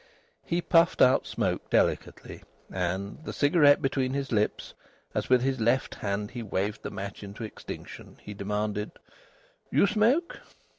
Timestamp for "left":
5.59-5.93